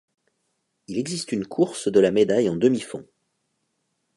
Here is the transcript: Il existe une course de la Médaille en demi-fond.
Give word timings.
Il 0.87 0.97
existe 0.97 1.31
une 1.31 1.45
course 1.45 1.87
de 1.87 1.99
la 1.99 2.09
Médaille 2.09 2.49
en 2.49 2.55
demi-fond. 2.55 3.05